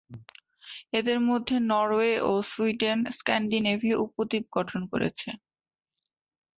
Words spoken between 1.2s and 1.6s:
মধ্যে